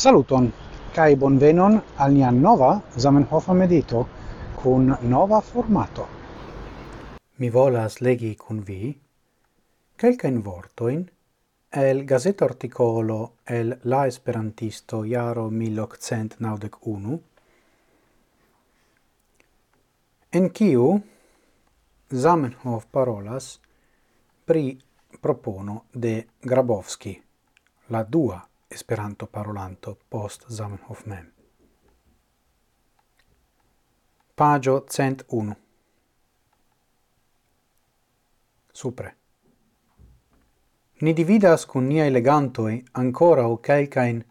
[0.00, 0.46] Saluton
[0.96, 4.06] kai bonvenon al nia nova Zamenhofa medito
[4.56, 6.06] kun nova formato.
[7.36, 8.94] Mi volas legi kun vi
[10.00, 11.04] kelkajn vortoin
[11.84, 17.18] el gazeta articolo el la esperantisto jaro 1891
[20.32, 21.00] en kiu
[22.14, 23.58] Zamenhof parolas
[24.46, 24.78] pri
[25.20, 27.20] propono de Grabowski
[27.90, 31.32] la dua Esperanto parolanto post Zamenhof mem.
[34.34, 35.56] Pagio 101.
[38.72, 39.16] Supre.
[41.00, 44.22] Ni dividas cun niai legantoi ancora o calcain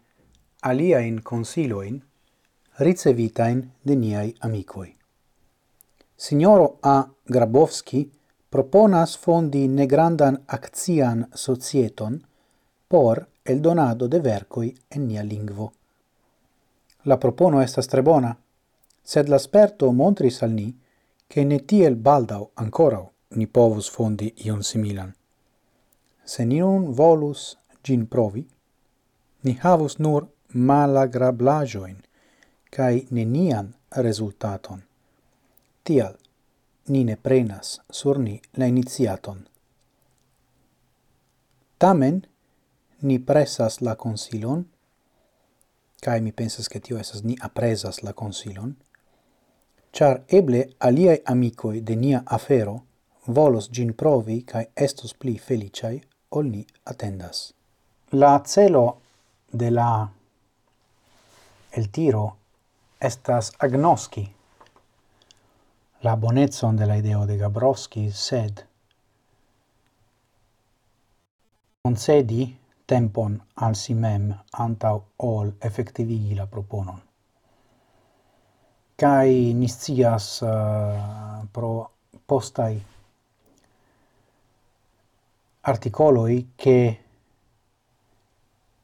[0.62, 2.00] aliaen consiloin
[2.78, 4.96] ricevitain de niai amicoi.
[6.16, 6.96] Signoro A.
[7.24, 8.10] Grabowski
[8.48, 12.22] proponas fondi negrandan accian societon
[12.88, 15.72] por el donado de vercoi en nia lingvo.
[17.04, 18.36] La propono estas tre bona,
[19.02, 20.68] sed l'asperto montris al ni,
[21.26, 25.12] che ne tiel baldau ancorau ni povus fondi ion similan.
[26.24, 28.46] Se ni non volus gin provi,
[29.42, 31.96] ni havus nur malagrablajoin,
[32.70, 34.82] cae nenian resultaton.
[35.82, 36.16] Tial,
[36.88, 39.46] ni ne prenas sur ni la iniziaton.
[41.78, 42.26] Tamen,
[43.02, 44.66] ni presas la consilon,
[46.00, 48.76] cae mi pensas che tio esas ni apresas la consilon,
[49.92, 52.84] char eble aliai amicoi de nia afero
[53.26, 57.52] volos gin provi cae estos pli feliciai ol ni attendas.
[58.12, 59.00] La celo
[59.52, 60.10] de la
[61.72, 62.36] el tiro
[62.98, 64.26] estas agnoski
[66.02, 68.64] la bonetson de la ideo de Gabrowski, sed
[71.82, 72.59] concedi
[72.90, 76.98] tempon al si mem antau ol effectivigi la proponon.
[79.00, 81.72] Cai niscias uh, eh, pro
[82.26, 82.82] postai
[85.60, 87.04] articoloi che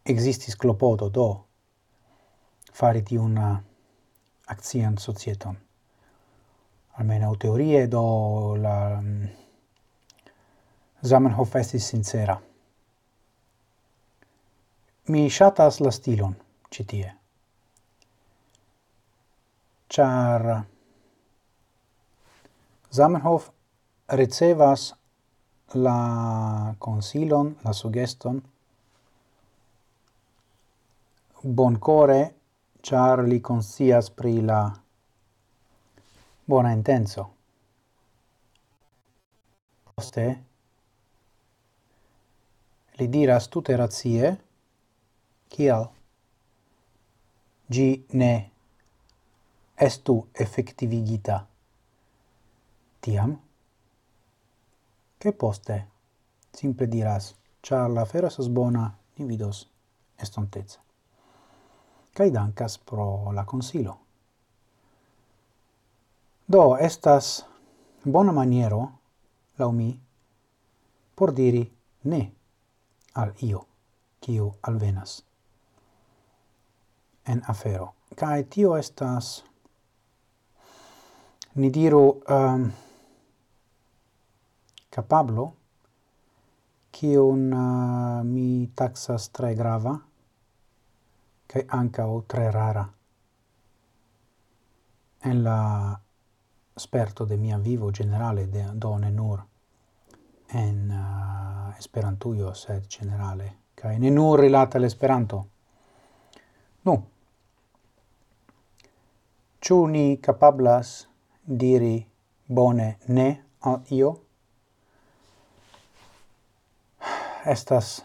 [0.03, 1.47] existis clopodo do
[2.73, 3.37] fari tiun
[4.47, 5.57] accian societon.
[6.99, 9.25] Almeno teorie do la mm,
[11.03, 12.46] Zamenhof estis sincera.
[15.09, 16.35] Mi shatas la stilon
[16.71, 17.15] citie.
[19.89, 20.65] tie.
[22.91, 23.51] Zamenhof
[24.09, 24.95] ricevas
[25.75, 28.43] la consilon, la sugeston
[31.47, 32.35] boncore
[32.83, 34.61] char li consias pri la
[36.45, 37.35] bona intenso.
[39.95, 40.27] Poste
[42.99, 44.46] li diras tutte razie
[45.49, 45.85] kial
[47.73, 48.51] gi ne
[49.77, 51.47] estu effectivigita
[53.01, 53.37] tiam?
[55.19, 55.87] Che poste?
[56.53, 59.69] Simple diras char la fera estas bona ni vidos
[60.19, 60.81] estontezza.
[62.17, 63.99] kaj dankas pro la consilo
[66.49, 67.45] do estas
[68.05, 68.81] bona maniero
[69.59, 69.89] lau mi
[71.15, 71.65] por diri
[72.05, 72.21] ne
[73.15, 73.61] al io
[74.21, 75.23] kiu alvenas
[77.27, 77.93] en afero.
[78.17, 79.45] Kai tio estas
[81.55, 82.73] ni diru um,
[84.91, 85.47] capablo
[86.93, 89.95] kiun uh, mi taxas tre grava
[91.47, 92.87] kai anca o tre rara
[95.25, 96.01] en la
[96.77, 99.45] sperto de mia vivo generale de done nur
[100.53, 105.47] en uh, esperantujo sed generale kai ne nur rilata l'esperanto
[106.83, 107.16] nu no.
[109.67, 111.09] Ciu ni capablas
[111.43, 112.07] diri
[112.47, 113.25] bone ne
[113.61, 114.11] al io?
[117.45, 118.05] Estas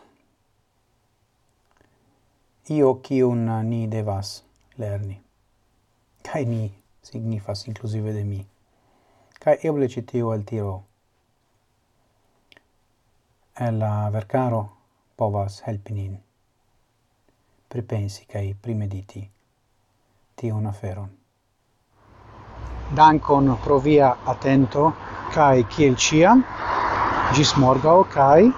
[2.65, 4.43] io cium ni devas
[4.77, 5.21] lerni.
[6.23, 6.73] Cai ni
[7.03, 8.41] signifas inclusive de mi.
[9.39, 10.83] Cai eble citio al tiro
[13.53, 14.65] e la vercaro
[15.15, 16.19] povas helpi nin
[17.69, 19.29] pripensi cae primediti
[20.35, 21.20] tion aferon
[22.95, 24.93] dankon pro via atento
[25.33, 26.43] kai kiel ciam.
[27.35, 28.51] Gis morgau kai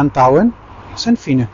[0.00, 0.52] antauen
[0.96, 1.48] sen fine.